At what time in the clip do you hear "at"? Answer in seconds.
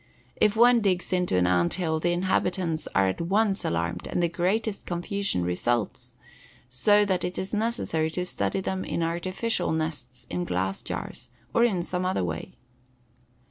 3.07-3.21